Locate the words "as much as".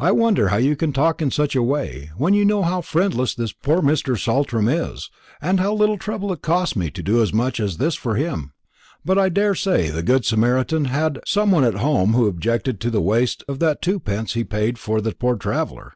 7.22-7.76